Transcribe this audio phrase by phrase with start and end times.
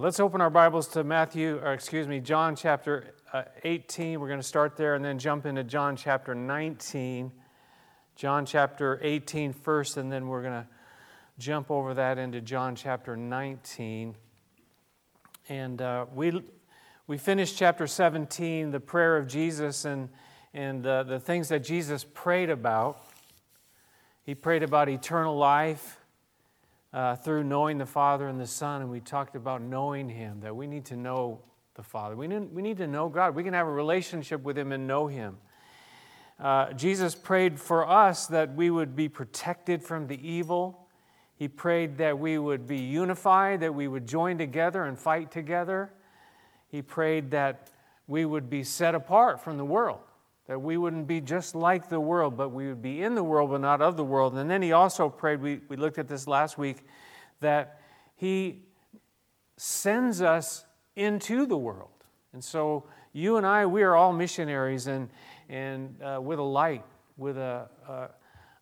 [0.00, 4.20] Let's open our Bibles to Matthew, or excuse me, John chapter uh, 18.
[4.20, 7.32] We're going to start there and then jump into John chapter 19.
[8.14, 10.68] John chapter 18 first, and then we're going to
[11.40, 14.14] jump over that into John chapter 19.
[15.48, 16.44] And uh, we,
[17.08, 20.10] we finished chapter 17, the prayer of Jesus, and,
[20.54, 23.04] and uh, the things that Jesus prayed about.
[24.22, 25.97] He prayed about eternal life
[26.92, 30.54] uh, through knowing the Father and the Son, and we talked about knowing Him, that
[30.54, 31.40] we need to know
[31.74, 32.16] the Father.
[32.16, 33.34] We need, we need to know God.
[33.34, 35.36] We can have a relationship with Him and know Him.
[36.40, 40.86] Uh, Jesus prayed for us that we would be protected from the evil.
[41.36, 45.92] He prayed that we would be unified, that we would join together and fight together.
[46.68, 47.70] He prayed that
[48.06, 50.00] we would be set apart from the world
[50.48, 53.50] that we wouldn't be just like the world, but we would be in the world,
[53.50, 54.36] but not of the world.
[54.36, 56.78] And then he also prayed, we, we looked at this last week,
[57.40, 57.80] that
[58.16, 58.62] he
[59.58, 60.64] sends us
[60.96, 61.90] into the world.
[62.32, 65.10] And so you and I, we are all missionaries and,
[65.50, 66.84] and uh, with a light,
[67.18, 68.08] with a, a,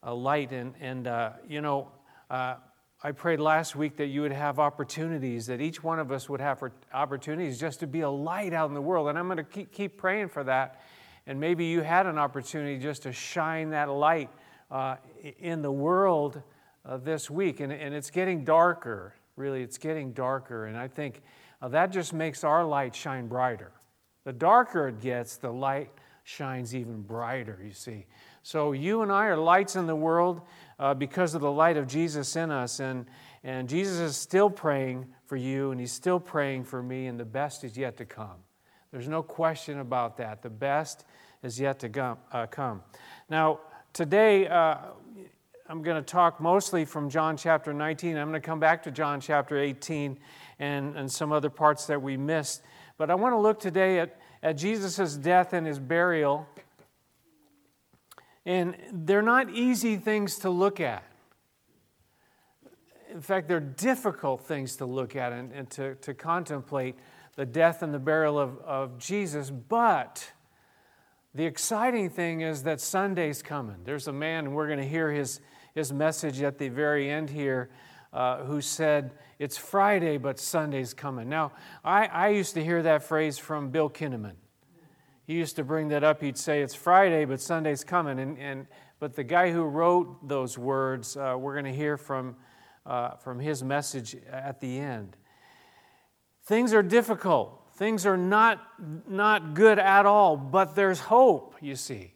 [0.02, 0.50] a light.
[0.50, 1.88] And, and uh, you know,
[2.30, 2.56] uh,
[3.00, 6.40] I prayed last week that you would have opportunities, that each one of us would
[6.40, 6.60] have
[6.92, 9.08] opportunities just to be a light out in the world.
[9.08, 10.80] And I'm going to keep, keep praying for that
[11.26, 14.30] and maybe you had an opportunity just to shine that light
[14.70, 14.96] uh,
[15.38, 16.40] in the world
[16.84, 17.60] uh, this week.
[17.60, 20.66] And, and it's getting darker, really, it's getting darker.
[20.66, 21.22] And I think
[21.60, 23.72] uh, that just makes our light shine brighter.
[24.24, 25.90] The darker it gets, the light
[26.24, 28.06] shines even brighter, you see.
[28.42, 30.40] So you and I are lights in the world
[30.78, 32.80] uh, because of the light of Jesus in us.
[32.80, 33.06] And,
[33.42, 37.24] and Jesus is still praying for you, and He's still praying for me, and the
[37.24, 38.45] best is yet to come.
[38.96, 40.40] There's no question about that.
[40.40, 41.04] The best
[41.42, 42.16] is yet to come.
[42.32, 42.82] Uh, come.
[43.28, 43.60] Now,
[43.92, 44.78] today, uh,
[45.68, 48.16] I'm going to talk mostly from John chapter 19.
[48.16, 50.16] I'm going to come back to John chapter 18
[50.60, 52.62] and, and some other parts that we missed.
[52.96, 56.48] But I want to look today at, at Jesus' death and his burial.
[58.46, 61.04] And they're not easy things to look at.
[63.12, 66.96] In fact, they're difficult things to look at and, and to, to contemplate
[67.36, 69.50] the death and the burial of, of Jesus.
[69.50, 70.32] But
[71.34, 73.76] the exciting thing is that Sunday's coming.
[73.84, 75.40] There's a man, and we're going to hear his,
[75.74, 77.70] his message at the very end here,
[78.12, 81.28] uh, who said, It's Friday, but Sunday's coming.
[81.28, 81.52] Now,
[81.84, 84.36] I, I used to hear that phrase from Bill Kinnaman.
[85.26, 86.22] He used to bring that up.
[86.22, 88.18] He'd say, It's Friday, but Sunday's coming.
[88.18, 88.66] And, and,
[88.98, 92.36] but the guy who wrote those words, uh, we're going to hear from,
[92.86, 95.18] uh, from his message at the end.
[96.46, 97.60] Things are difficult.
[97.74, 98.62] Things are not,
[99.08, 102.14] not good at all, but there's hope, you see.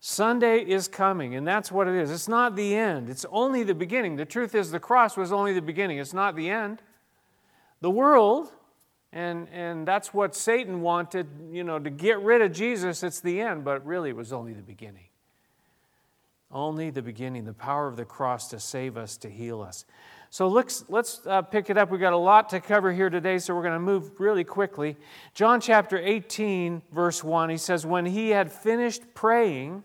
[0.00, 2.10] Sunday is coming, and that's what it is.
[2.10, 4.16] It's not the end, it's only the beginning.
[4.16, 6.82] The truth is, the cross was only the beginning, it's not the end.
[7.80, 8.52] The world,
[9.12, 13.40] and, and that's what Satan wanted, you know, to get rid of Jesus, it's the
[13.40, 15.08] end, but really it was only the beginning.
[16.50, 19.86] Only the beginning, the power of the cross to save us, to heal us.
[20.34, 21.92] So let's, let's uh, pick it up.
[21.92, 24.96] We've got a lot to cover here today, so we're going to move really quickly.
[25.32, 29.84] John chapter 18, verse 1, he says, When he had finished praying,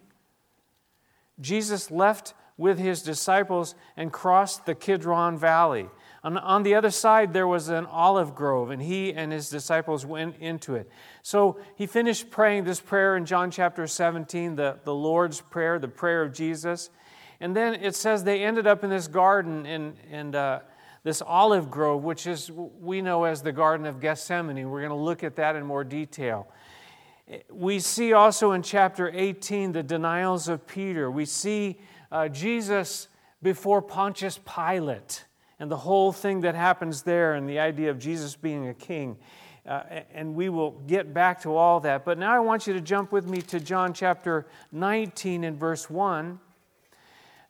[1.39, 5.87] Jesus left with his disciples and crossed the Kidron Valley.
[6.23, 10.03] On, on the other side, there was an olive grove, and he and his disciples
[10.03, 10.89] went into it.
[11.21, 15.87] So he finished praying this prayer in John chapter 17, the, the Lord's Prayer, the
[15.87, 16.89] prayer of Jesus.
[17.41, 20.61] And then it says they ended up in this garden in, in uh,
[21.03, 24.69] this olive grove, which is we know as the Garden of Gethsemane.
[24.69, 26.47] We're going to look at that in more detail.
[27.51, 31.09] We see also in chapter 18 the denials of Peter.
[31.09, 31.79] We see
[32.11, 33.07] uh, Jesus
[33.41, 35.25] before Pontius Pilate
[35.59, 39.17] and the whole thing that happens there and the idea of Jesus being a king.
[39.65, 39.83] Uh,
[40.13, 42.03] and we will get back to all that.
[42.03, 45.89] But now I want you to jump with me to John chapter 19 and verse
[45.89, 46.39] 1.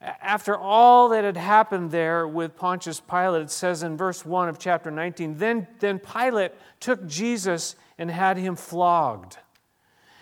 [0.01, 4.57] After all that had happened there with Pontius Pilate, it says in verse 1 of
[4.57, 9.37] chapter 19 then, then Pilate took Jesus and had him flogged.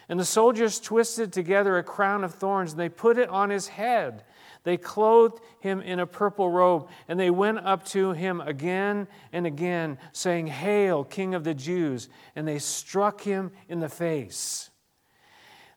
[0.09, 3.67] And the soldiers twisted together a crown of thorns and they put it on his
[3.67, 4.23] head.
[4.63, 9.45] They clothed him in a purple robe and they went up to him again and
[9.45, 12.09] again, saying, Hail, King of the Jews!
[12.35, 14.71] And they struck him in the face.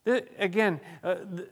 [0.04, 1.48] The, again, uh, the,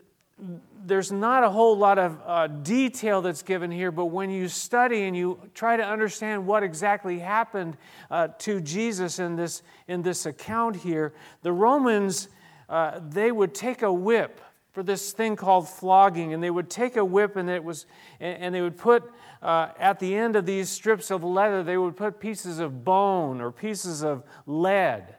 [0.87, 5.05] there's not a whole lot of uh, detail that's given here, but when you study
[5.05, 7.77] and you try to understand what exactly happened
[8.11, 11.13] uh, to Jesus in this, in this account here,
[11.43, 12.29] the Romans,
[12.69, 14.41] uh, they would take a whip,
[14.79, 16.33] for this thing called flogging.
[16.33, 17.87] And they would take a whip and it was,
[18.21, 19.11] and they would put
[19.43, 23.41] uh, at the end of these strips of leather, they would put pieces of bone
[23.41, 25.17] or pieces of lead.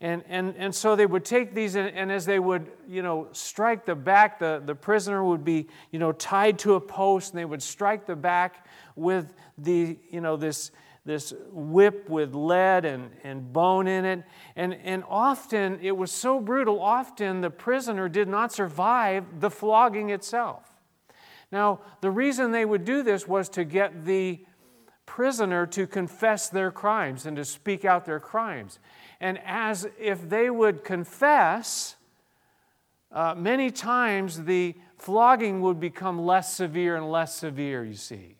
[0.00, 3.26] And, and, and so they would take these, and, and, as they would, you know,
[3.32, 7.40] strike the back, the, the prisoner would be, you know, tied to a post, and
[7.40, 9.26] they would strike the back with
[9.58, 10.70] the, you know, this,
[11.04, 14.22] this whip with lead and, and bone in it.
[14.54, 20.10] And, and often, it was so brutal, often the prisoner did not survive the flogging
[20.10, 20.72] itself.
[21.50, 24.44] Now, the reason they would do this was to get the
[25.06, 28.78] prisoner to confess their crimes and to speak out their crimes.
[29.20, 31.96] And as if they would confess,
[33.10, 38.36] uh, many times the flogging would become less severe and less severe, you see.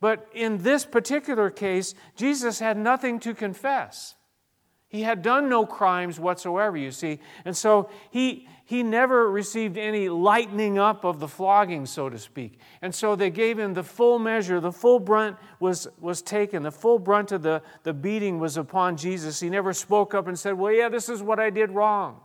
[0.00, 4.14] But in this particular case, Jesus had nothing to confess.
[4.88, 7.18] He had done no crimes whatsoever, you see.
[7.44, 12.60] And so he, he never received any lightening up of the flogging, so to speak.
[12.82, 16.70] And so they gave him the full measure, the full brunt was, was taken, the
[16.70, 19.40] full brunt of the, the beating was upon Jesus.
[19.40, 22.20] He never spoke up and said, Well, yeah, this is what I did wrong.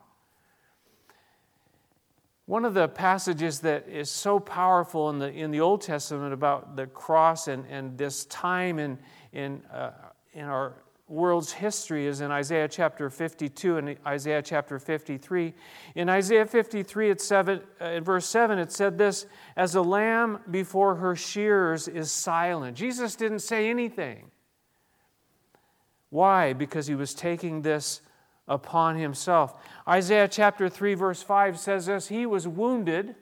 [2.46, 6.76] One of the passages that is so powerful in the, in the Old Testament about
[6.76, 9.00] the cross and, and this time in,
[9.32, 9.92] in, uh,
[10.34, 15.54] in our world's history is in Isaiah chapter 52 and Isaiah chapter 53.
[15.96, 20.40] In Isaiah 53, it's seven, uh, in verse 7, it said this As a lamb
[20.50, 22.78] before her shears is silent.
[22.78, 24.32] Jesus didn't say anything.
[26.10, 26.54] Why?
[26.54, 28.02] Because he was taking this
[28.48, 29.62] upon himself.
[29.88, 33.16] Isaiah chapter 3, verse 5 says this He was wounded.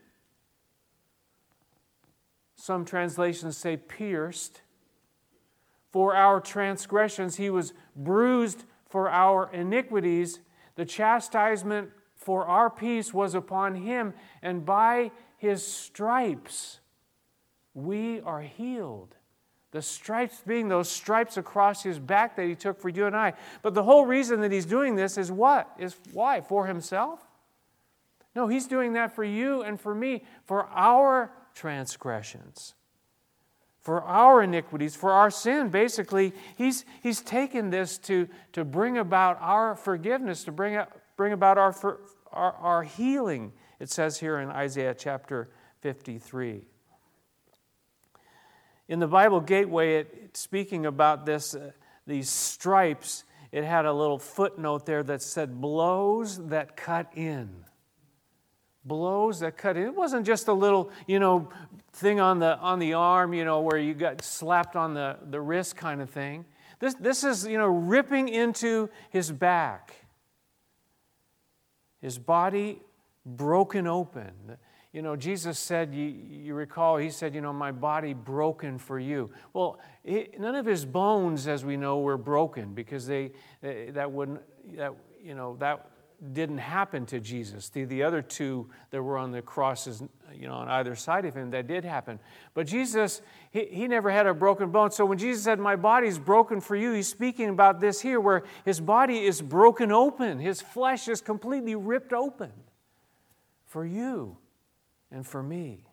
[2.55, 4.61] Some translations say pierced
[5.91, 10.39] for our transgressions, he was bruised for our iniquities.
[10.75, 16.79] The chastisement for our peace was upon him, and by his stripes
[17.73, 19.15] we are healed.
[19.71, 23.33] The stripes being those stripes across his back that he took for you and I.
[23.61, 25.69] But the whole reason that he's doing this is what?
[25.79, 26.41] Is why?
[26.41, 27.21] For himself?
[28.35, 32.75] No, he's doing that for you and for me, for our transgressions
[33.81, 35.69] for our iniquities, for our sin.
[35.69, 40.79] Basically, he's, he's taken this to, to bring about our forgiveness, to bring,
[41.17, 41.75] bring about our,
[42.31, 45.49] our, our healing, it says here in Isaiah chapter
[45.81, 46.67] 53.
[48.87, 51.71] In the Bible Gateway, it, speaking about this, uh,
[52.05, 57.65] these stripes, it had a little footnote there that said, blows that cut in
[58.85, 59.77] blows that cut.
[59.77, 61.49] It wasn't just a little, you know,
[61.93, 65.39] thing on the on the arm, you know, where you got slapped on the, the
[65.39, 66.45] wrist kind of thing.
[66.79, 69.93] This this is, you know, ripping into his back.
[72.01, 72.81] His body
[73.25, 74.57] broken open.
[74.91, 78.99] You know, Jesus said, you, you recall, he said, you know, my body broken for
[78.99, 79.29] you.
[79.53, 79.79] Well,
[80.37, 83.31] none of his bones, as we know, were broken because they,
[83.61, 84.41] that wouldn't,
[84.75, 84.93] that,
[85.23, 85.91] you know, that
[86.33, 87.69] didn't happen to Jesus.
[87.69, 90.03] The, the other two that were on the crosses,
[90.33, 92.19] you know, on either side of him, that did happen.
[92.53, 94.91] But Jesus, he, he never had a broken bone.
[94.91, 98.43] So when Jesus said, My body's broken for you, he's speaking about this here where
[98.65, 102.51] his body is broken open, his flesh is completely ripped open
[103.65, 104.37] for you
[105.11, 105.85] and for me,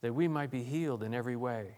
[0.00, 1.76] that we might be healed in every way.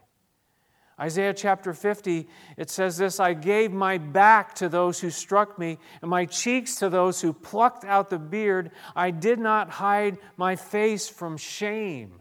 [0.98, 5.78] Isaiah chapter 50, it says this I gave my back to those who struck me,
[6.00, 8.70] and my cheeks to those who plucked out the beard.
[8.94, 12.20] I did not hide my face from shame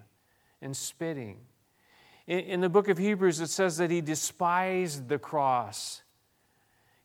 [0.62, 1.38] and spitting.
[2.26, 6.02] In, the book of Hebrews, it says that he despised the cross.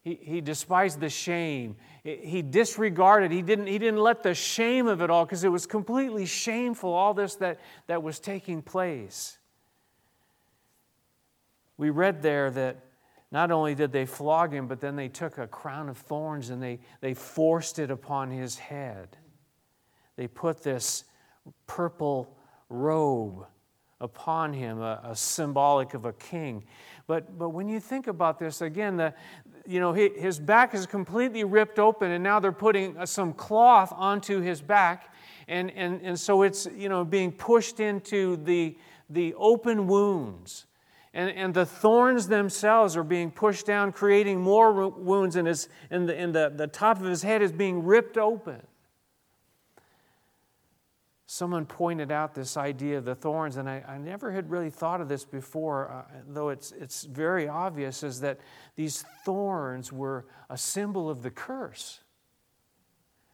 [0.01, 1.77] He, he despised the shame.
[2.05, 5.67] He disregarded, he didn't, he didn't let the shame of it all because it was
[5.67, 7.59] completely shameful, all this that,
[7.89, 9.38] that was taking place
[11.79, 12.85] we read there that
[13.31, 16.63] not only did they flog him, but then they took a crown of thorns and
[16.63, 19.17] they, they forced it upon his head.
[20.17, 21.05] They put this
[21.67, 22.37] purple
[22.69, 23.47] robe
[24.01, 26.65] upon him, a, a symbolic of a king.
[27.07, 29.15] But, but when you think about this, again, the,
[29.67, 33.93] you know, his back is completely ripped open, and now they're putting uh, some cloth
[33.95, 35.15] onto his back.
[35.49, 38.77] And, and, and so it's, you know, being pushed into the,
[39.11, 40.67] the open wounds
[41.19, 46.09] and, and the thorns themselves are being pushed down, creating more wounds, and, his, and,
[46.09, 48.65] the, and the, the top of his head is being ripped open.
[51.27, 55.01] Someone pointed out this idea of the thorns, and I, I never had really thought
[55.01, 58.39] of this before, uh, though it's, it's very obvious, is that
[58.77, 61.99] these thorns were a symbol of the curse.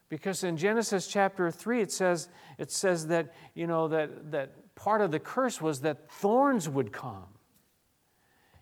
[0.08, 5.02] Because in Genesis chapter 3, it says, it says that, you know, that, that part
[5.02, 7.33] of the curse was that thorns would come.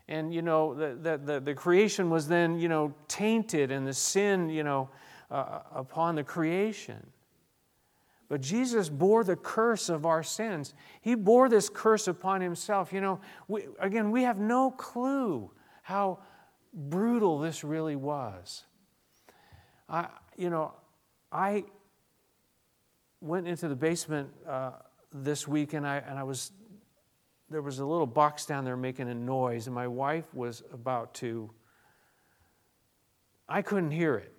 [0.08, 4.50] And, you know, the, the, the creation was then, you know, tainted and the sin,
[4.50, 4.90] you know,
[5.30, 7.06] uh, upon the creation.
[8.28, 10.74] But Jesus bore the curse of our sins.
[11.02, 12.92] He bore this curse upon himself.
[12.92, 15.50] You know, we, again, we have no clue
[15.82, 16.20] how
[16.72, 18.64] brutal this really was.
[19.88, 20.72] I, you know,
[21.30, 21.64] I
[23.20, 24.72] went into the basement uh,
[25.12, 26.52] this week and I, and I was,
[27.52, 31.14] there was a little box down there making a noise, and my wife was about
[31.14, 31.50] to,
[33.48, 34.32] I couldn't hear it.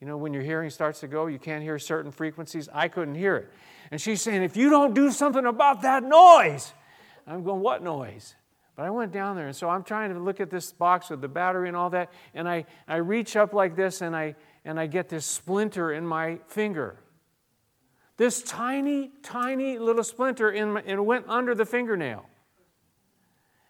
[0.00, 2.68] You know, when your hearing starts to go, you can't hear certain frequencies.
[2.72, 3.52] I couldn't hear it.
[3.90, 6.72] And she's saying, if you don't do something about that noise,
[7.26, 8.34] I'm going, what noise?
[8.76, 11.20] But I went down there, and so I'm trying to look at this box with
[11.20, 14.78] the battery and all that, and I, I reach up like this, and I, and
[14.78, 17.00] I get this splinter in my finger.
[18.18, 22.26] This tiny, tiny little splinter in my, it went under the fingernail.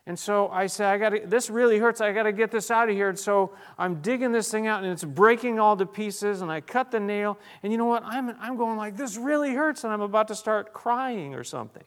[0.07, 2.01] And so I said, I got this really hurts.
[2.01, 3.11] I got to get this out of here.
[3.11, 6.41] And so I'm digging this thing out and it's breaking all to pieces.
[6.41, 7.39] And I cut the nail.
[7.63, 8.03] And you know what?
[8.05, 9.85] I'm, I'm going like, this really hurts.
[9.85, 11.85] And I'm about to start crying or something.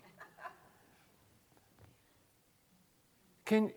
[3.45, 3.71] Can,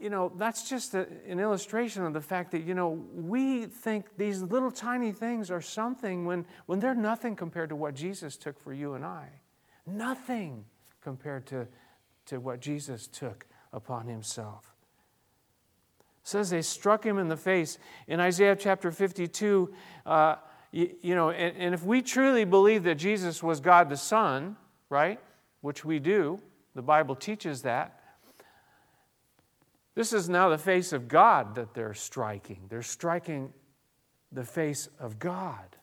[0.00, 4.16] you, know, that's just a, an illustration of the fact that, you know, we think
[4.16, 8.58] these little tiny things are something when, when they're nothing compared to what Jesus took
[8.58, 9.28] for you and I.
[9.86, 10.64] Nothing
[11.02, 11.68] compared to,
[12.26, 14.74] to what Jesus took upon himself.
[16.22, 17.78] It says they struck him in the face.
[18.06, 19.72] In Isaiah chapter 52,
[20.06, 20.36] uh,
[20.72, 24.56] you, you, know, and, and if we truly believe that Jesus was God the Son,
[24.88, 25.20] right,
[25.60, 26.40] which we do,
[26.74, 27.99] the Bible teaches that,
[29.94, 32.66] this is now the face of God that they're striking.
[32.68, 33.52] They're striking
[34.32, 35.76] the face of God.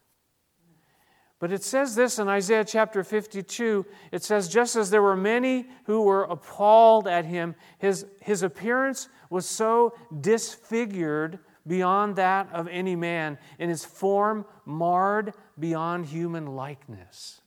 [1.39, 5.67] But it says this in Isaiah chapter 52 it says, Just as there were many
[5.85, 12.95] who were appalled at him, his, his appearance was so disfigured beyond that of any
[12.95, 17.41] man, and his form marred beyond human likeness.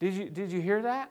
[0.00, 1.10] Did you, did you hear that?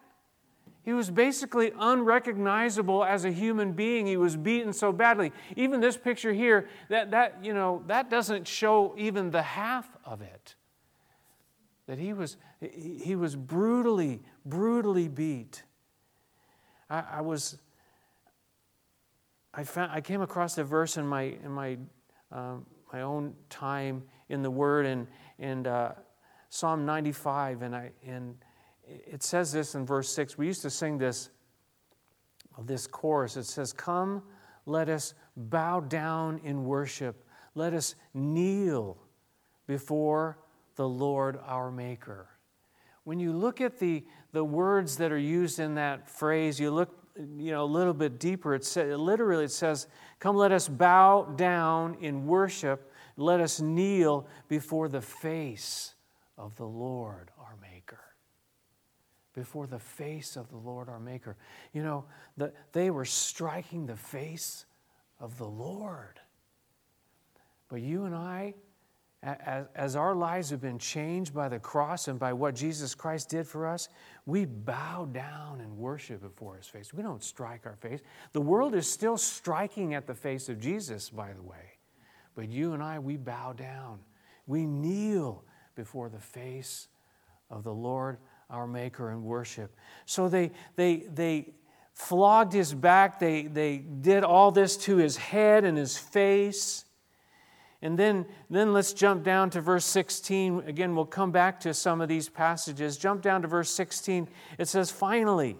[0.84, 4.08] He was basically unrecognizable as a human being.
[4.08, 5.32] He was beaten so badly.
[5.56, 10.22] Even this picture here, that, that, you know, that doesn't show even the half of
[10.22, 10.56] it.
[11.86, 15.64] That he was, he was brutally, brutally beat.
[16.90, 17.58] I, I was,
[19.54, 21.78] I, found, I came across a verse in my, in my,
[22.32, 25.06] um, my own time in the Word and,
[25.38, 25.92] and uh,
[26.50, 28.36] Psalm 95, and I, and
[29.06, 30.38] it says this in verse 6.
[30.38, 31.30] We used to sing this,
[32.64, 33.38] this chorus.
[33.38, 34.24] It says, Come,
[34.66, 37.24] let us bow down in worship.
[37.56, 38.98] Let us kneel
[39.68, 40.38] before
[40.76, 42.30] the Lord our Maker.
[43.04, 46.98] When you look at the, the words that are used in that phrase, you look
[47.18, 48.56] you know, a little bit deeper.
[48.56, 49.88] It says, literally, it says,
[50.20, 52.92] Come, let us bow down in worship.
[53.18, 55.96] Let us kneel before the face
[56.38, 57.30] of the Lord
[59.34, 61.38] before the face of the Lord our Maker.
[61.74, 62.06] You know,
[62.38, 64.66] the, they were striking the face
[65.20, 66.20] of the Lord.
[67.70, 68.56] But you and I,
[69.24, 73.30] as, as our lives have been changed by the cross and by what Jesus Christ
[73.30, 73.88] did for us,
[74.26, 76.94] we bow down and worship before His face.
[76.94, 78.02] We don't strike our face.
[78.34, 81.78] The world is still striking at the face of Jesus, by the way.
[82.36, 84.00] But you and I, we bow down.
[84.48, 85.46] We kneel
[85.76, 86.88] before the face
[87.50, 88.18] of the Lord
[88.52, 89.76] our Maker and worship.
[90.06, 91.54] So they, they, they
[91.94, 96.86] flogged his back, they, they did all this to his head and his face.
[97.82, 100.64] And then, then let's jump down to verse 16.
[100.68, 102.96] Again, we'll come back to some of these passages.
[102.96, 104.28] Jump down to verse 16.
[104.60, 105.58] It says, Finally,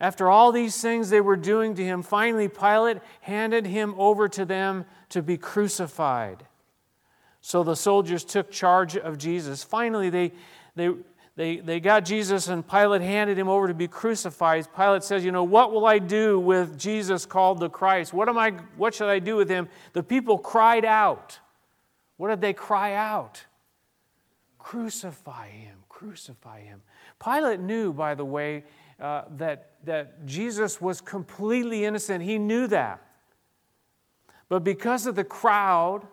[0.00, 4.44] after all these things they were doing to him, finally Pilate handed him over to
[4.44, 6.46] them to be crucified.
[7.40, 9.62] So the soldiers took charge of Jesus.
[9.64, 10.32] Finally, they,
[10.76, 10.90] they,
[11.36, 14.66] they, they got Jesus, and Pilate handed him over to be crucified.
[14.76, 18.12] Pilate says, You know, what will I do with Jesus called the Christ?
[18.12, 19.68] What, am I, what should I do with him?
[19.94, 21.38] The people cried out.
[22.18, 23.44] What did they cry out?
[24.58, 26.82] Crucify him, crucify him.
[27.24, 28.64] Pilate knew, by the way,
[29.00, 32.22] uh, that, that Jesus was completely innocent.
[32.22, 33.02] He knew that.
[34.50, 36.06] But because of the crowd,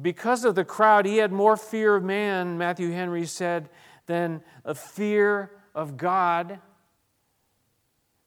[0.00, 3.68] because of the crowd, he had more fear of man, Matthew Henry said,
[4.06, 6.58] than a fear of God.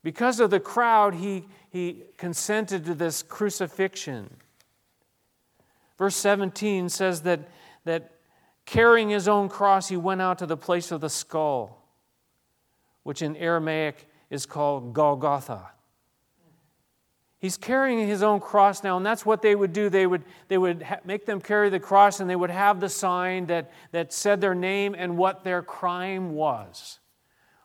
[0.04, 4.36] Because of the crowd, he, he consented to this crucifixion.
[5.98, 7.40] Verse 17 says that,
[7.86, 8.12] that
[8.66, 11.84] carrying his own cross, he went out to the place of the skull,
[13.02, 15.72] which in Aramaic is called Golgotha.
[17.40, 19.90] He's carrying his own cross now, and that's what they would do.
[19.90, 22.90] They would, they would ha- make them carry the cross, and they would have the
[22.90, 27.00] sign that, that said their name and what their crime was.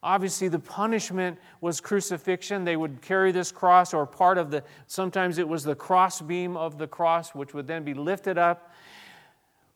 [0.03, 2.65] Obviously, the punishment was crucifixion.
[2.65, 6.55] They would carry this cross, or part of the, sometimes it was the cross beam
[6.55, 8.73] of the cross, which would then be lifted up.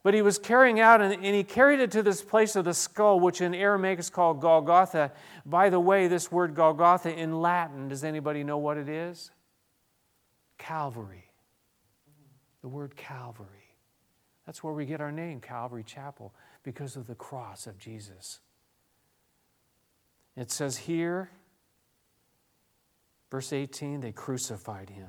[0.03, 2.75] But he was carrying out, and, and he carried it to this place of the
[2.75, 5.11] skull, which in Aramaic is called Golgotha.
[5.47, 9.31] By the way, this word Golgotha in Latin, does anybody know what it is?
[10.59, 11.31] Calvary.
[12.63, 13.49] The word Calvary.
[14.47, 16.33] That's where we get our name, Calvary Chapel,
[16.63, 18.41] because of the cross of Jesus.
[20.37, 21.31] It says here,
[23.31, 25.09] verse 18, they crucified him.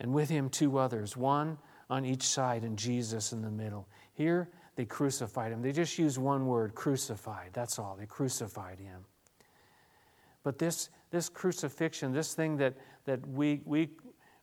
[0.00, 1.58] And with him, two others, one
[1.90, 3.86] on each side and Jesus in the middle.
[4.14, 5.60] Here, they crucified him.
[5.62, 7.50] They just use one word, crucified.
[7.52, 7.96] That's all.
[7.98, 9.04] They crucified him.
[10.42, 13.90] But this, this crucifixion, this thing that, that we, we,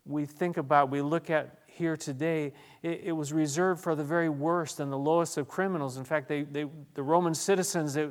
[0.06, 2.54] we think about, we look at here today,
[2.84, 5.98] it, it, was reserved for the very worst and the lowest of criminals.
[5.98, 8.10] In fact, they, they, the Roman citizens, they,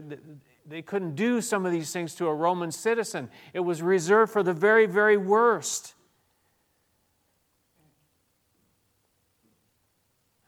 [0.66, 3.28] they couldn't do some of these things to a Roman citizen.
[3.52, 5.94] It was reserved for the very, very worst.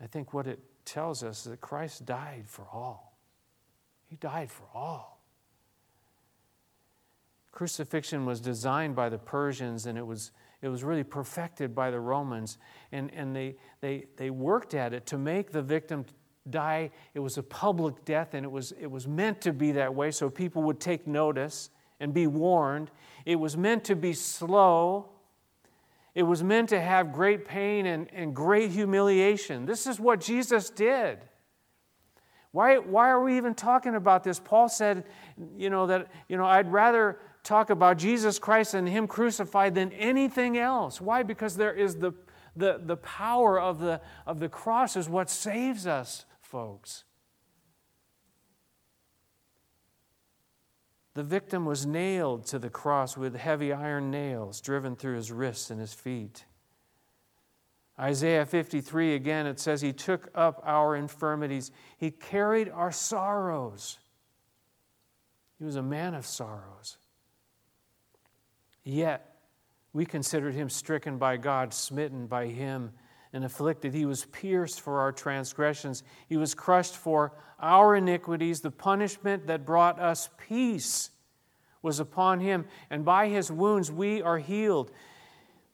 [0.02, 3.18] I think what it tells us is that Christ died for all.
[4.06, 5.19] He died for all.
[7.52, 10.30] Crucifixion was designed by the Persians and it was,
[10.62, 12.58] it was really perfected by the Romans.
[12.92, 16.04] And, and they, they, they worked at it to make the victim
[16.48, 16.90] die.
[17.14, 20.10] It was a public death and it was, it was meant to be that way
[20.10, 22.90] so people would take notice and be warned.
[23.26, 25.10] It was meant to be slow.
[26.14, 29.66] It was meant to have great pain and, and great humiliation.
[29.66, 31.18] This is what Jesus did.
[32.52, 34.40] Why, why are we even talking about this?
[34.40, 35.04] Paul said,
[35.56, 39.92] you know, that, you know, I'd rather talk about Jesus Christ and Him crucified than
[39.92, 41.00] anything else.
[41.00, 41.22] Why?
[41.22, 42.12] Because there is the,
[42.56, 47.04] the, the power of the, of the cross is what saves us, folks.
[51.14, 55.70] The victim was nailed to the cross with heavy iron nails driven through his wrists
[55.70, 56.44] and his feet.
[57.98, 63.98] Isaiah 53, again, it says, He took up our infirmities, He carried our sorrows.
[65.58, 66.96] He was a man of sorrows.
[68.90, 69.36] Yet
[69.92, 72.90] we considered him stricken by God, smitten by him,
[73.32, 73.94] and afflicted.
[73.94, 78.60] He was pierced for our transgressions, he was crushed for our iniquities.
[78.60, 81.10] The punishment that brought us peace
[81.82, 84.90] was upon him, and by his wounds we are healed.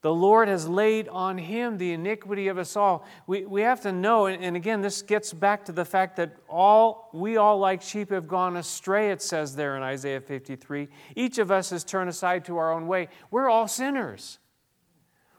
[0.07, 3.05] The Lord has laid on him the iniquity of us all.
[3.27, 7.11] We, we have to know, and, again, this gets back to the fact that all
[7.12, 10.87] we all like sheep have gone astray, it says there in Isaiah 53.
[11.16, 13.09] Each of us has turned aside to our own way.
[13.33, 14.38] We're all sinners.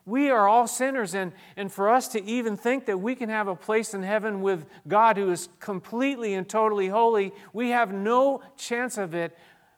[0.06, 3.48] We are all sinners, and, and for us to even think that we can have
[3.48, 8.42] a place in heaven with God who is completely and totally holy, we have no
[8.58, 9.38] chance of it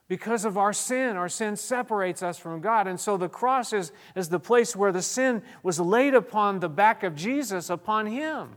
[0.10, 1.16] because of our sin.
[1.16, 2.88] Our sin separates us from God.
[2.88, 6.68] And so the cross is, is the place where the sin was laid upon the
[6.68, 8.56] back of Jesus, upon him.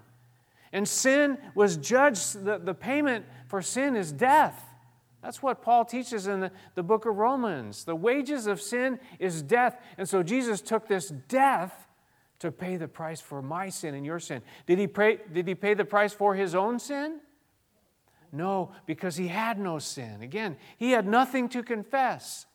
[0.73, 4.65] And sin was judged, the, the payment for sin is death.
[5.23, 7.85] That's what Paul teaches in the, the book of Romans.
[7.85, 9.81] The wages of sin is death.
[9.99, 11.87] And so Jesus took this death
[12.38, 14.43] to pay the price for my sin and your sin.
[14.67, 17.21] Did he, pay, did he pay the price for his own sin?
[18.33, 20.23] No, because he had no sin.
[20.23, 22.47] Again, he had nothing to confess.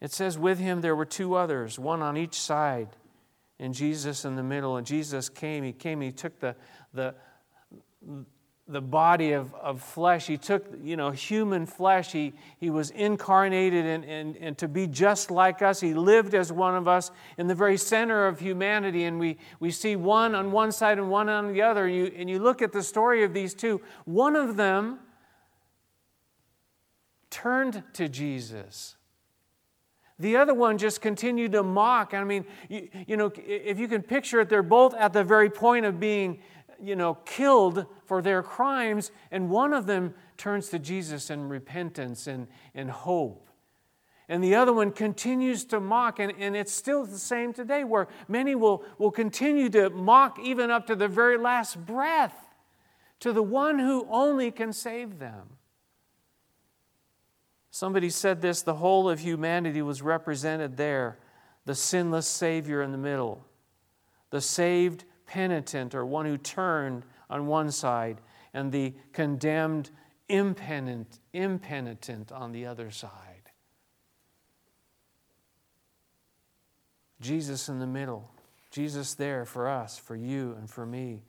[0.00, 2.88] It says, with him there were two others, one on each side,
[3.60, 4.76] and Jesus in the middle.
[4.76, 6.56] And Jesus came, he came, he took the,
[6.92, 7.14] the,
[8.70, 10.26] the body of, of flesh.
[10.26, 12.12] He took, you know, human flesh.
[12.12, 15.80] He, he was incarnated and, and, and to be just like us.
[15.80, 19.04] He lived as one of us in the very center of humanity.
[19.04, 21.86] And we, we see one on one side and one on the other.
[21.86, 23.80] And you, and you look at the story of these two.
[24.04, 25.00] One of them
[27.30, 28.96] turned to Jesus.
[30.20, 32.12] The other one just continued to mock.
[32.12, 35.48] I mean, you, you know, if you can picture it, they're both at the very
[35.48, 36.42] point of being
[36.82, 42.26] you know, killed for their crimes, and one of them turns to Jesus in repentance
[42.26, 43.48] and, and hope.
[44.28, 48.06] And the other one continues to mock, and, and it's still the same today, where
[48.28, 52.34] many will, will continue to mock even up to the very last breath
[53.18, 55.56] to the one who only can save them.
[57.70, 61.18] Somebody said this the whole of humanity was represented there,
[61.66, 63.44] the sinless Savior in the middle.
[64.30, 68.20] the saved penitent or one who turned on one side,
[68.52, 69.88] and the condemned
[70.28, 73.12] impenitent, impenitent on the other side.
[77.20, 78.28] Jesus in the middle,
[78.72, 81.22] Jesus there for us, for you, and for me.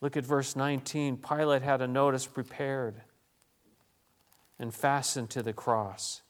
[0.00, 1.18] Look at verse 19.
[1.18, 3.02] Pilate had a notice prepared
[4.58, 6.22] and fastened to the cross.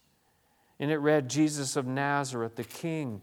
[0.79, 3.23] And it read, Jesus of Nazareth, the King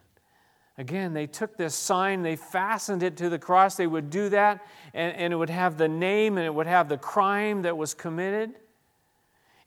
[0.77, 3.75] Again, they took this sign, they fastened it to the cross.
[3.75, 6.89] They would do that, and, and it would have the name and it would have
[6.89, 8.51] the crime that was committed.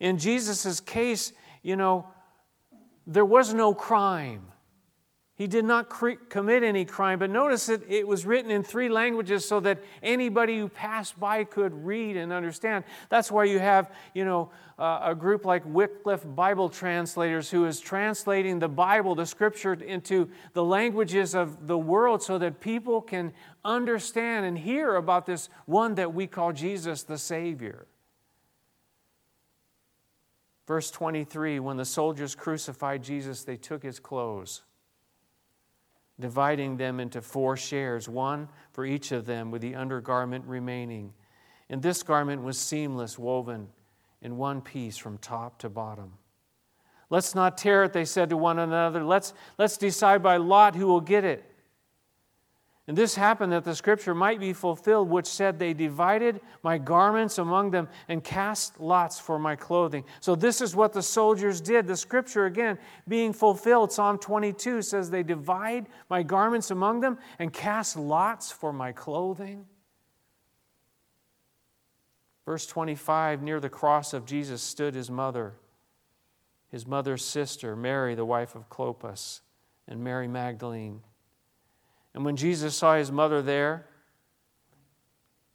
[0.01, 2.07] In Jesus' case, you know,
[3.07, 4.47] there was no crime.
[5.37, 8.89] He did not cre- commit any crime, but notice that it was written in three
[8.89, 12.85] languages so that anybody who passed by could read and understand.
[13.09, 17.81] That's why you have, you know, uh, a group like Wycliffe Bible Translators who is
[17.81, 23.33] translating the Bible, the scripture, into the languages of the world so that people can
[23.65, 27.87] understand and hear about this one that we call Jesus the Savior.
[30.67, 34.63] Verse 23 When the soldiers crucified Jesus, they took his clothes,
[36.21, 41.13] dividing them into four shares, one for each of them, with the undergarment remaining.
[41.69, 43.69] And this garment was seamless, woven
[44.23, 46.15] in one piece from top to bottom.
[47.11, 49.05] Let's not tear it, they said to one another.
[49.05, 51.54] Let's, let's decide by lot who will get it.
[52.87, 57.39] And this happened that the scripture might be fulfilled, which said, They divided my garments
[57.39, 60.05] among them and cast lots for my clothing.
[60.21, 61.87] So, this is what the soldiers did.
[61.87, 67.51] The scripture, again, being fulfilled, Psalm 22 says, They divide my garments among them and
[67.51, 69.65] cast lots for my clothing.
[72.45, 75.55] Verse 25 Near the cross of Jesus stood his mother,
[76.69, 79.41] his mother's sister, Mary, the wife of Clopas,
[79.89, 81.01] and Mary Magdalene.
[82.15, 83.87] And when Jesus saw his mother there,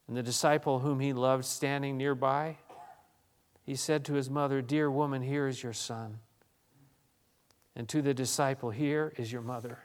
[0.08, 2.58] and the disciple whom he loved standing nearby,
[3.64, 6.20] he said to his mother, Dear woman, here is your son.
[7.76, 9.80] And to the disciple, Here is your mother.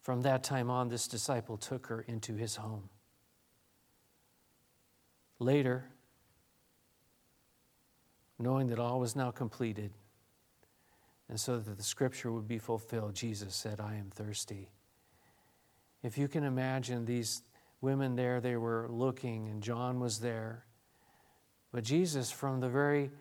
[0.00, 2.88] From that time on, this disciple took her into his home.
[5.38, 5.84] Later,
[8.38, 9.92] knowing that all was now completed,
[11.30, 14.68] and so that the scripture would be fulfilled, Jesus said, I am thirsty.
[16.02, 17.42] If you can imagine these
[17.80, 20.64] women there, they were looking, and John was there.
[21.72, 23.12] But Jesus, from the very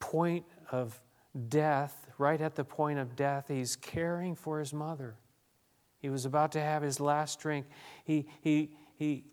[0.00, 1.00] point of
[1.48, 5.14] death, right at the point of death, he's caring for his mother.
[5.98, 7.66] He was about to have his last drink.
[8.02, 9.26] He, he, he,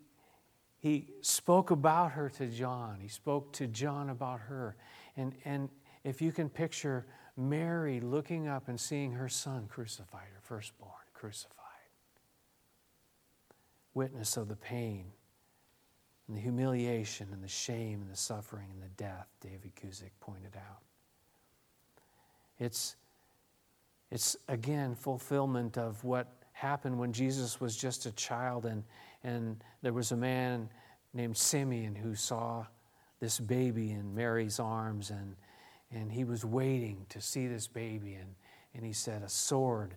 [0.77, 2.99] he spoke about her to John.
[3.01, 4.75] He spoke to John about her.
[5.15, 5.69] And, and
[6.03, 7.07] if you can picture
[7.37, 11.53] Mary looking up and seeing her son crucified, her firstborn crucified,
[13.93, 15.05] witness of the pain
[16.27, 20.55] and the humiliation and the shame and the suffering and the death, David Guzik pointed
[20.55, 20.81] out.
[22.59, 22.95] It's,
[24.09, 28.83] it's again fulfillment of what happened when Jesus was just a child, and,
[29.23, 30.69] and there was a man
[31.13, 32.65] named Simeon who saw
[33.19, 35.35] this baby in Mary's arms, and,
[35.91, 38.35] and he was waiting to see this baby, and,
[38.73, 39.95] and he said, A sword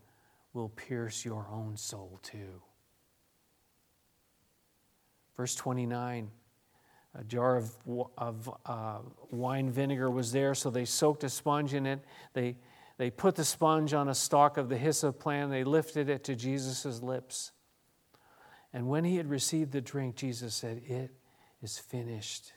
[0.53, 2.63] will pierce your own soul too.
[5.37, 6.31] Verse 29
[7.19, 7.73] a jar of,
[8.17, 8.99] of uh,
[9.31, 12.05] wine vinegar was there, so they soaked a sponge in it.
[12.35, 12.57] They,
[12.99, 16.37] they put the sponge on a stalk of the hyssop plant, they lifted it to
[16.37, 17.53] Jesus' lips.
[18.73, 21.11] And when he had received the drink, Jesus said, It
[21.63, 22.53] is finished.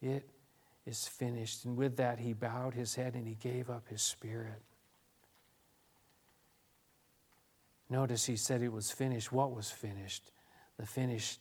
[0.00, 0.26] It
[0.86, 1.64] is finished.
[1.64, 4.62] And with that, he bowed his head and he gave up his spirit.
[7.90, 9.32] Notice he said it was finished.
[9.32, 10.30] What was finished?
[10.78, 11.40] The finished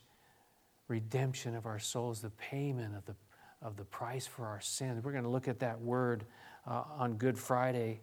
[0.87, 3.15] redemption of our souls, the payment of the,
[3.61, 5.03] of the price for our sins.
[5.03, 6.25] We're going to look at that word
[6.67, 8.01] uh, on Good Friday.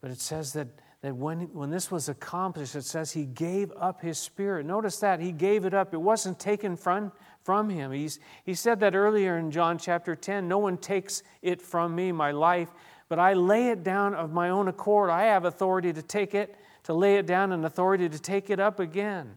[0.00, 0.68] But it says that,
[1.04, 4.64] that when, when this was accomplished, it says he gave up his spirit.
[4.64, 7.12] Notice that he gave it up, it wasn't taken from,
[7.42, 7.92] from him.
[7.92, 12.10] He's, he said that earlier in John chapter 10 No one takes it from me,
[12.10, 12.70] my life,
[13.10, 15.10] but I lay it down of my own accord.
[15.10, 18.58] I have authority to take it, to lay it down and authority to take it
[18.58, 19.36] up again.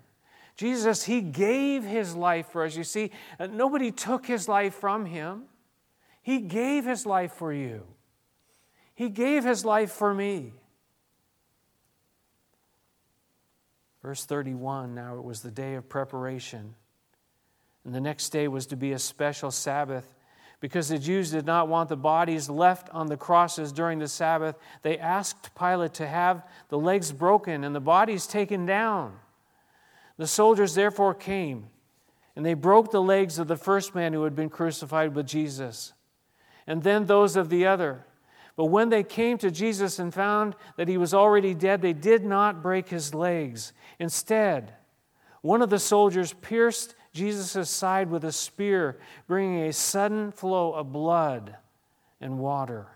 [0.56, 2.77] Jesus, He gave His life for us.
[2.77, 5.43] You see, uh, nobody took His life from Him,
[6.21, 7.84] He gave His life for you.
[8.95, 10.53] He gave His life for me.
[14.08, 16.76] Verse 31 Now it was the day of preparation,
[17.84, 20.08] and the next day was to be a special Sabbath.
[20.62, 24.56] Because the Jews did not want the bodies left on the crosses during the Sabbath,
[24.82, 29.20] they asked Pilate to have the legs broken and the bodies taken down.
[30.15, 31.67] The soldiers therefore came,
[32.34, 35.91] and they broke the legs of the first man who had been crucified with Jesus,
[36.65, 38.06] and then those of the other.
[38.58, 42.26] But when they came to Jesus and found that he was already dead, they did
[42.26, 43.72] not break his legs.
[44.00, 44.74] Instead,
[45.41, 50.91] one of the soldiers pierced Jesus' side with a spear, bringing a sudden flow of
[50.91, 51.56] blood
[52.20, 52.88] and water.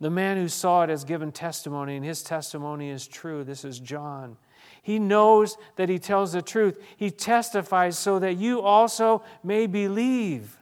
[0.00, 3.44] The man who saw it has given testimony, and his testimony is true.
[3.44, 4.38] This is John.
[4.82, 6.82] He knows that he tells the truth.
[6.96, 10.59] He testifies so that you also may believe.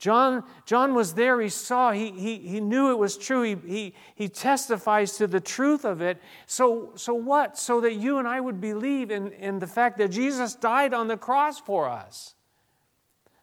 [0.00, 3.94] John, John was there, he saw, he, he, he knew it was true, he, he,
[4.14, 6.22] he testifies to the truth of it.
[6.46, 7.58] So, so what?
[7.58, 11.06] So that you and I would believe in, in the fact that Jesus died on
[11.06, 12.34] the cross for us,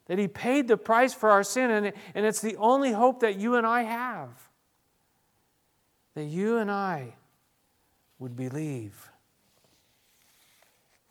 [0.08, 3.38] that he paid the price for our sin, and, and it's the only hope that
[3.38, 4.30] you and I have.
[6.16, 7.14] That you and I
[8.18, 9.12] would believe.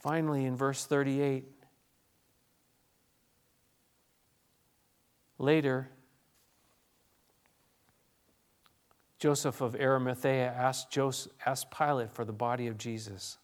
[0.01, 1.45] Finally, in verse 38,
[5.39, 5.91] Later,
[9.19, 13.39] Joseph of Arimathea asked, Joseph, asked Pilate for the body of Jesus.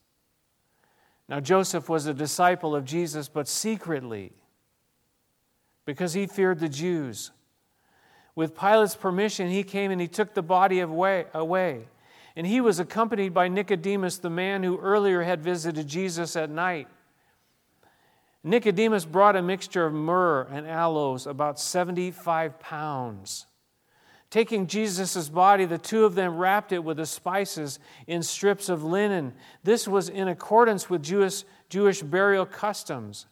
[1.29, 4.33] Now, Joseph was a disciple of Jesus, but secretly,
[5.87, 7.31] because he feared the Jews.
[8.35, 11.27] With Pilate's permission, he came and he took the body away.
[11.35, 11.89] away.
[12.35, 16.89] And he was accompanied by Nicodemus, the man who earlier had visited Jesus at night.
[18.45, 23.47] Nicodemus brought a mixture of myrrh and aloes, about 75 pounds.
[24.31, 28.83] Taking Jesus' body, the two of them wrapped it with the spices in strips of
[28.83, 29.35] linen.
[29.63, 33.27] This was in accordance with Jewish, Jewish burial customs.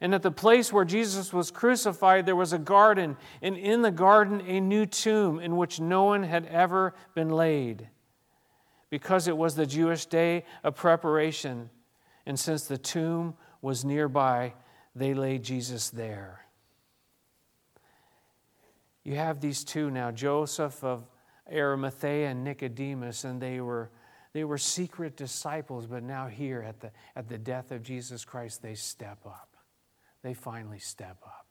[0.00, 3.90] And at the place where Jesus was crucified, there was a garden, and in the
[3.90, 7.88] garden, a new tomb in which no one had ever been laid.
[8.90, 11.70] Because it was the Jewish day of preparation,
[12.26, 14.54] and since the tomb was nearby,
[14.94, 16.44] they laid Jesus there.
[19.04, 21.06] You have these two now, Joseph of
[21.50, 23.90] Arimathea and Nicodemus, and they were,
[24.32, 28.60] they were secret disciples, but now here at the, at the death of Jesus Christ,
[28.60, 29.56] they step up.
[30.22, 31.46] They finally step up.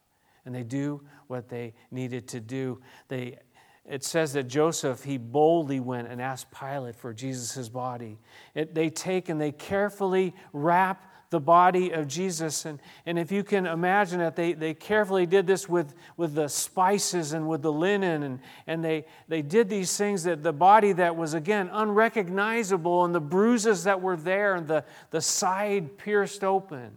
[0.45, 2.79] And they do what they needed to do.
[3.07, 3.37] They,
[3.85, 8.19] it says that Joseph, he boldly went and asked Pilate for Jesus' body.
[8.53, 12.65] It, they take and they carefully wrap the body of Jesus.
[12.65, 16.47] And, and if you can imagine it, they, they carefully did this with, with the
[16.47, 18.23] spices and with the linen.
[18.23, 23.13] And, and they, they did these things that the body that was, again, unrecognizable, and
[23.13, 26.91] the bruises that were there, and the, the side pierced open.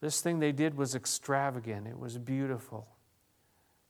[0.00, 2.86] This thing they did was extravagant, it was beautiful.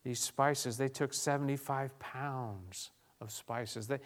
[0.02, 3.86] These spices, they took 75 pounds of spices.
[3.86, 3.98] They,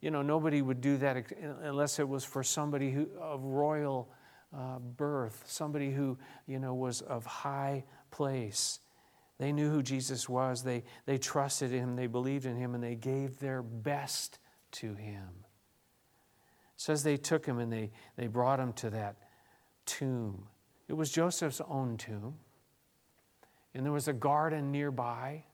[0.00, 4.08] you know, nobody would do that unless it was for somebody who, of royal
[4.56, 8.80] uh, birth, somebody who, you know, was of high place.
[9.38, 10.62] They knew who Jesus was.
[10.62, 11.96] They, they trusted him.
[11.96, 14.38] They believed in him, and they gave their best
[14.72, 15.28] to him.
[16.74, 19.16] It says they took him and they, they brought him to that
[19.86, 20.46] tomb.
[20.88, 22.34] It was Joseph's own tomb.
[23.74, 25.44] And there was a garden nearby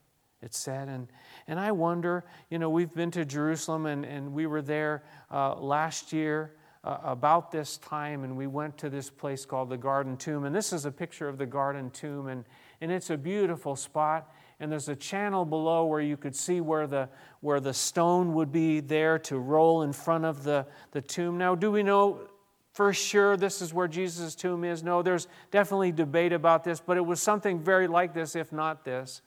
[0.42, 0.88] it said.
[0.88, 1.09] And,
[1.46, 5.55] and I wonder, you know, we've been to Jerusalem and, and we were there uh,
[5.57, 6.53] last year
[6.85, 10.44] uh, about this time and we went to this place called the Garden Tomb.
[10.44, 12.44] And this is a picture of the Garden Tomb and,
[12.81, 14.33] and it's a beautiful spot.
[14.61, 17.09] And there's a channel below where you could see where the,
[17.40, 21.38] where the stone would be there to roll in front of the, the tomb.
[21.38, 22.29] Now, do we know
[22.72, 24.83] for sure this is where Jesus' tomb is?
[24.83, 28.85] No, there's definitely debate about this, but it was something very like this, if not
[28.85, 29.22] this.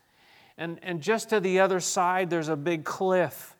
[0.57, 3.55] And, and just to the other side, there's a big cliff.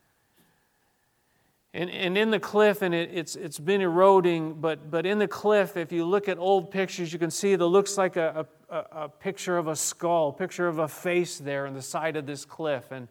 [1.74, 5.28] And, and in the cliff, and it, it's, it's been eroding, but, but in the
[5.28, 8.86] cliff, if you look at old pictures, you can see that looks like a, a,
[8.92, 12.44] a picture of a skull, picture of a face there on the side of this
[12.44, 12.92] cliff.
[12.92, 13.08] And,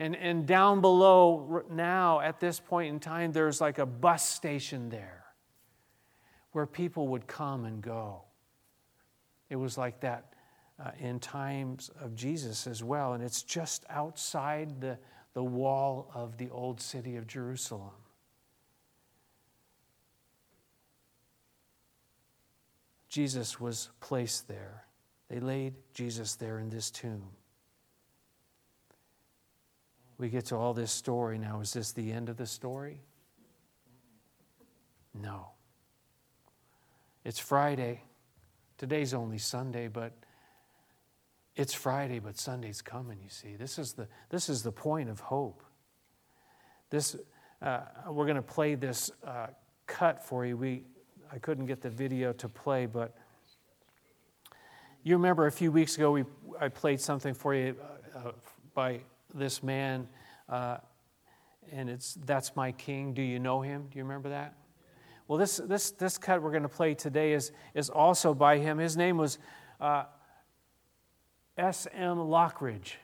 [0.00, 4.88] and, and down below, now, at this point in time, there's like a bus station
[4.88, 5.24] there
[6.50, 8.22] where people would come and go.
[9.50, 10.32] It was like that
[10.82, 13.12] uh, in times of Jesus as well.
[13.12, 14.98] And it's just outside the,
[15.34, 17.90] the wall of the old city of Jerusalem.
[23.08, 24.84] Jesus was placed there.
[25.28, 27.24] They laid Jesus there in this tomb.
[30.16, 31.60] We get to all this story now.
[31.60, 33.00] Is this the end of the story?
[35.14, 35.48] No.
[37.24, 38.02] It's Friday.
[38.78, 40.12] Today's only Sunday, but
[41.60, 43.54] it's Friday, but Sunday's coming, you see.
[43.54, 45.62] This is the, this is the point of hope.
[46.88, 47.16] This,
[47.60, 49.48] uh, we're going to play this uh,
[49.86, 50.56] cut for you.
[50.56, 50.84] We,
[51.30, 53.14] I couldn't get the video to play, but
[55.02, 56.24] you remember a few weeks ago we,
[56.58, 57.76] I played something for you
[58.16, 58.32] uh,
[58.72, 59.00] by
[59.34, 60.08] this man,
[60.48, 60.78] uh,
[61.70, 63.12] and it's That's My King.
[63.12, 63.86] Do you know him?
[63.92, 64.54] Do you remember that?
[65.28, 68.78] Well, this, this, this cut we're going to play today is, is also by him.
[68.78, 69.36] His name was
[69.78, 70.04] uh,
[71.60, 72.16] S.M.
[72.16, 72.94] Lockridge.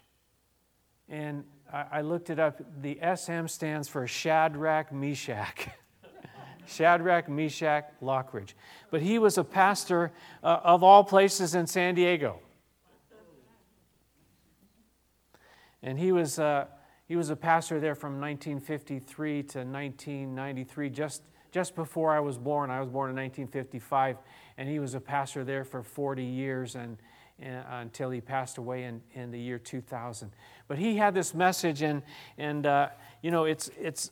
[1.09, 2.61] And I, looked it up.
[2.81, 3.49] The S.M.
[3.49, 5.69] stands for Shadrach Meshach.
[6.67, 8.55] Shadrach Meshach Lockridge.
[8.91, 12.41] But he was a pastor uh, of all places in San Diego.
[15.83, 16.67] And he was, uh,
[17.07, 22.71] he was a pastor there from 1953 to 1993, just just before I was born.
[22.71, 24.19] I was born in 1955,
[24.59, 26.99] and he was a pastor there for 40 years and
[27.39, 30.31] until he passed away in, in the year 2000.
[30.69, 32.03] But he had this message, and,
[32.39, 32.89] and uh,
[33.23, 34.11] you know, it's, it's,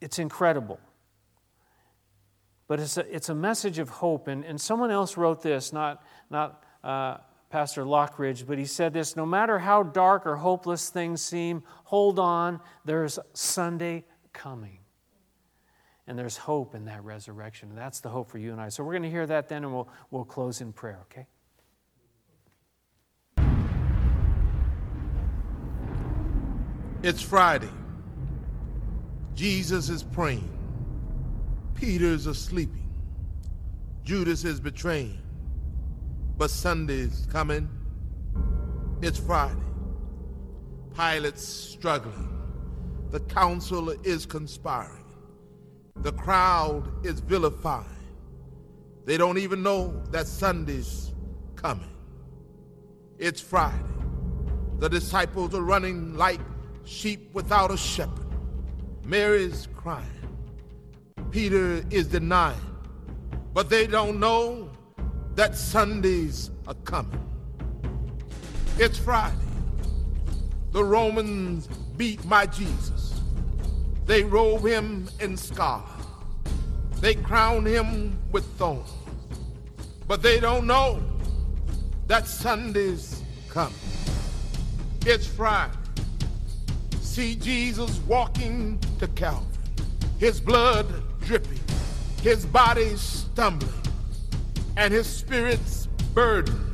[0.00, 0.80] it's incredible.
[2.66, 4.28] But it's a, it's a message of hope.
[4.28, 7.16] And, and someone else wrote this, not, not uh,
[7.50, 12.18] Pastor Lockridge, but he said this No matter how dark or hopeless things seem, hold
[12.18, 14.78] on, there's Sunday coming.
[16.06, 17.68] And there's hope in that resurrection.
[17.68, 18.68] And that's the hope for you and I.
[18.68, 21.26] So we're going to hear that then, and we'll, we'll close in prayer, okay?
[27.02, 27.70] It's Friday.
[29.34, 30.50] Jesus is praying.
[31.74, 32.92] Peter's is sleeping.
[34.04, 35.18] Judas is betraying.
[36.36, 37.70] But Sunday's coming.
[39.00, 39.54] It's Friday.
[40.94, 42.28] Pilate's struggling.
[43.10, 45.06] The council is conspiring.
[46.02, 47.86] The crowd is vilifying.
[49.06, 51.14] They don't even know that Sunday's
[51.56, 51.96] coming.
[53.18, 53.78] It's Friday.
[54.80, 56.40] The disciples are running like
[56.84, 58.26] sheep without a shepherd.
[59.04, 60.06] Mary's crying.
[61.30, 62.58] Peter is denying.
[63.52, 64.70] But they don't know
[65.34, 67.20] that Sundays are coming.
[68.78, 69.36] It's Friday.
[70.72, 73.20] The Romans beat my Jesus.
[74.06, 75.86] They robe him in scarlet.
[77.00, 78.90] They crown him with thorns.
[80.06, 81.02] But they don't know
[82.06, 83.74] that Sunday's coming.
[85.06, 85.79] It's Friday.
[87.20, 89.44] See Jesus walking to Calvary.
[90.18, 90.86] His blood
[91.20, 91.60] dripping.
[92.22, 93.70] His body stumbling.
[94.78, 96.64] And his spirit's burdened.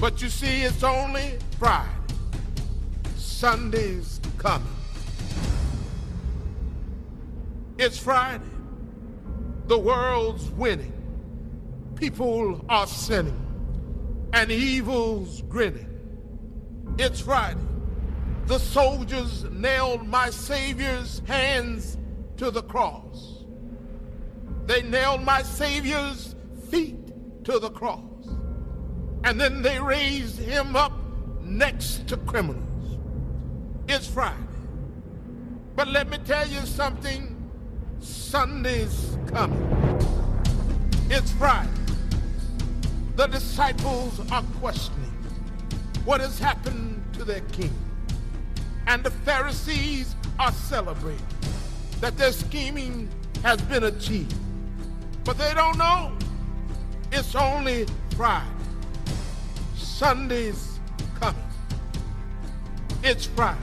[0.00, 1.90] But you see, it's only Friday.
[3.16, 4.66] Sunday's coming.
[7.76, 8.44] It's Friday.
[9.66, 10.94] The world's winning.
[11.96, 13.38] People are sinning.
[14.32, 15.90] And evil's grinning.
[16.98, 17.60] It's Friday.
[18.46, 21.96] The soldiers nailed my Savior's hands
[22.36, 23.44] to the cross.
[24.66, 26.34] They nailed my Savior's
[26.70, 28.00] feet to the cross.
[29.24, 30.92] And then they raised him up
[31.42, 32.98] next to criminals.
[33.88, 34.38] It's Friday.
[35.76, 37.36] But let me tell you something
[38.00, 39.98] Sunday's coming.
[41.08, 41.70] It's Friday.
[43.16, 45.12] The disciples are questioning
[46.04, 47.72] what has happened to their king.
[48.86, 51.26] And the Pharisees are celebrating
[52.00, 53.08] that their scheming
[53.42, 54.34] has been achieved.
[55.24, 56.12] But they don't know
[57.12, 58.46] it's only Friday.
[59.76, 60.80] Sunday's
[61.20, 61.42] coming.
[63.04, 63.60] It's Friday.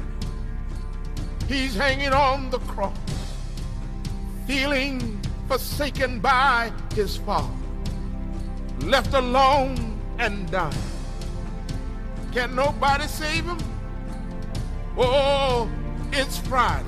[1.48, 2.96] He's hanging on the cross
[4.46, 7.54] feeling forsaken by his father,
[8.82, 10.76] left alone and dying.
[12.32, 13.58] Can nobody save him?
[14.98, 15.70] Oh,
[16.12, 16.86] it's Friday,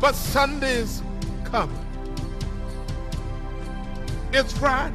[0.00, 1.02] but Sunday's
[1.44, 1.76] coming.
[4.32, 4.94] It's Friday.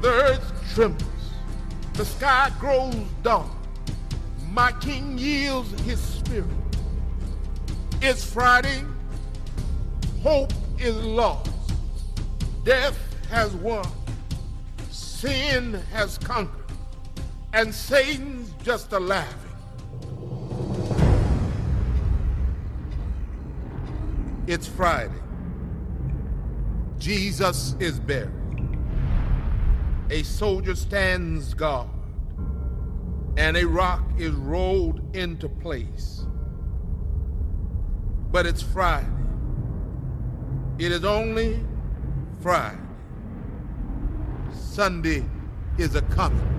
[0.00, 1.02] The earth trembles.
[1.94, 3.46] The sky grows dark.
[4.50, 6.46] My king yields his spirit.
[8.00, 8.82] It's Friday
[10.24, 11.50] hope is lost.
[12.64, 13.86] Death has won.
[14.90, 16.64] Sin has conquered.
[17.52, 19.43] And Satan's just a laughing.
[24.46, 25.22] It's Friday.
[26.98, 28.30] Jesus is buried.
[30.10, 31.88] A soldier stands guard,
[33.38, 36.26] and a rock is rolled into place.
[38.30, 39.08] But it's Friday.
[40.78, 41.58] It is only
[42.40, 42.76] Friday.
[44.52, 45.24] Sunday
[45.78, 46.53] is a coming.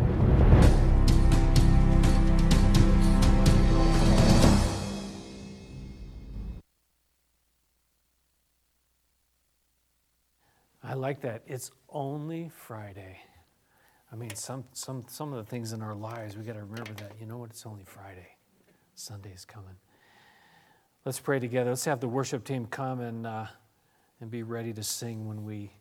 [10.95, 11.43] Like that.
[11.47, 13.19] It's only Friday.
[14.11, 16.93] I mean, some, some, some of the things in our lives, we got to remember
[16.93, 17.13] that.
[17.19, 17.49] You know what?
[17.51, 18.27] It's only Friday.
[18.95, 19.75] Sunday is coming.
[21.03, 21.71] Let's pray together.
[21.71, 23.45] Let's have the worship team come and, uh,
[24.21, 25.71] and be ready to sing when we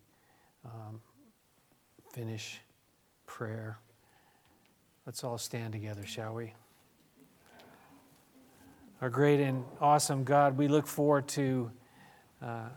[0.65, 1.01] um,
[2.13, 2.61] finish
[3.27, 3.79] prayer.
[5.07, 6.55] Let's all stand together, shall we?
[9.01, 11.71] Our great and awesome God, we look forward to.
[12.43, 12.69] Uh,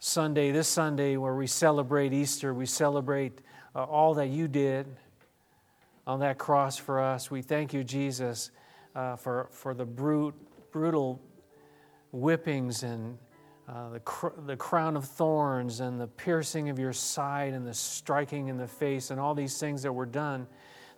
[0.00, 3.40] Sunday, this Sunday, where we celebrate Easter, we celebrate
[3.74, 4.86] uh, all that you did
[6.06, 7.32] on that cross for us.
[7.32, 8.52] We thank you, Jesus,
[8.94, 10.36] uh, for, for the brute,
[10.70, 11.20] brutal
[12.12, 13.18] whippings and
[13.68, 17.74] uh, the, cr- the crown of thorns and the piercing of your side and the
[17.74, 20.46] striking in the face and all these things that were done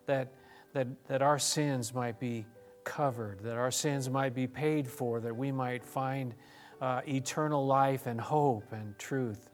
[0.04, 0.34] that,
[0.74, 2.44] that, that our sins might be
[2.84, 6.34] covered, that our sins might be paid for, that we might find
[6.80, 9.50] uh, eternal life and hope and truth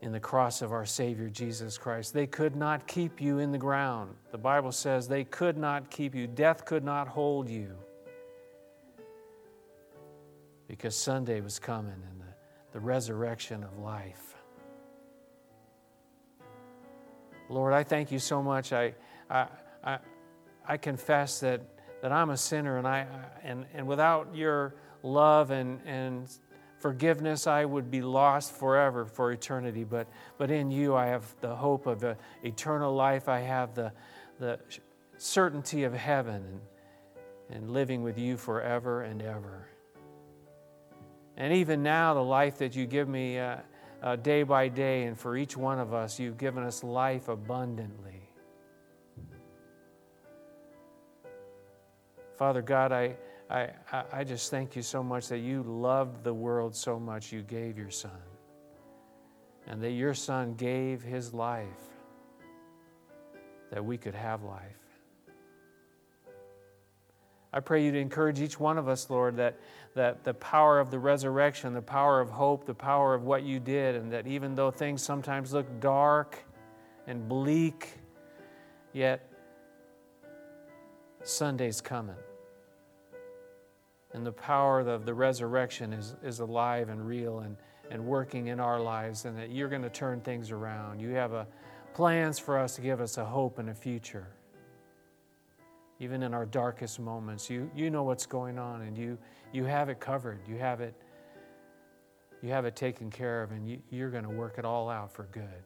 [0.00, 2.12] in the cross of our Savior Jesus Christ.
[2.12, 4.14] They could not keep you in the ground.
[4.30, 7.76] The Bible says they could not keep you, death could not hold you
[10.68, 12.34] because Sunday was coming and the,
[12.72, 14.36] the resurrection of life.
[17.48, 18.72] Lord, I thank you so much.
[18.74, 18.94] I,
[19.30, 19.46] I,
[19.82, 19.98] I,
[20.66, 21.62] I confess that,
[22.02, 23.06] that I'm a sinner and, I,
[23.42, 26.28] and, and without your love and, and
[26.78, 29.84] forgiveness, I would be lost forever for eternity.
[29.84, 33.28] But, but in you, I have the hope of a, eternal life.
[33.28, 33.92] I have the,
[34.38, 34.58] the
[35.16, 36.60] certainty of heaven and,
[37.50, 39.68] and living with you forever and ever.
[41.36, 43.58] And even now, the life that you give me uh,
[44.02, 48.28] uh, day by day, and for each one of us, you've given us life abundantly.
[52.36, 52.92] Father God,
[53.50, 53.70] I,
[54.12, 57.78] I, just thank you so much that you loved the world so much you gave
[57.78, 58.10] your son.
[59.66, 61.66] And that your son gave his life
[63.70, 64.62] that we could have life.
[67.52, 69.58] I pray you to encourage each one of us, Lord, that,
[69.94, 73.60] that the power of the resurrection, the power of hope, the power of what you
[73.60, 76.44] did, and that even though things sometimes look dark
[77.06, 77.94] and bleak,
[78.92, 79.32] yet
[81.22, 82.16] Sunday's coming
[84.12, 87.56] and the power of the resurrection is, is alive and real and,
[87.90, 91.00] and working in our lives, and that you're going to turn things around.
[91.00, 91.46] You have a,
[91.94, 94.28] plans for us to give us a hope and a future.
[96.00, 99.18] Even in our darkest moments, you, you know what's going on and you,
[99.52, 100.38] you have it covered.
[100.48, 100.94] You have it,
[102.40, 105.12] you have it taken care of, and you, you're going to work it all out
[105.12, 105.64] for good.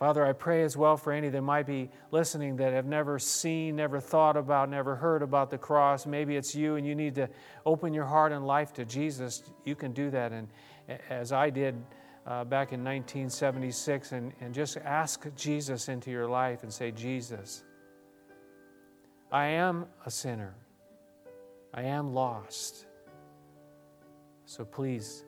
[0.00, 3.76] Father, I pray as well for any that might be listening that have never seen,
[3.76, 6.06] never thought about, never heard about the cross.
[6.06, 7.28] Maybe it's you and you need to
[7.66, 9.42] open your heart and life to Jesus.
[9.66, 10.32] You can do that.
[10.32, 10.48] And
[11.10, 11.74] as I did
[12.26, 17.62] uh, back in 1976, and, and just ask Jesus into your life and say, Jesus,
[19.30, 20.54] I am a sinner.
[21.74, 22.86] I am lost.
[24.46, 25.26] So please,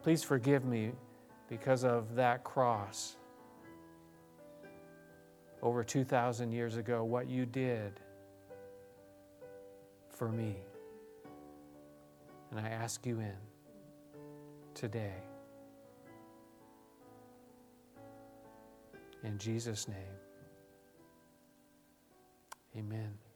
[0.00, 0.92] please forgive me
[1.50, 3.16] because of that cross
[5.62, 8.00] over 2,000 years ago, what you did
[10.08, 10.56] for me.
[12.50, 13.36] And I ask you in
[14.74, 15.22] today.
[19.22, 19.96] In Jesus' name,
[22.74, 23.29] amen.